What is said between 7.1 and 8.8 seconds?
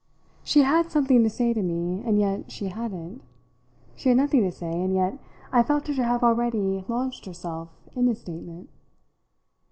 herself in a statement.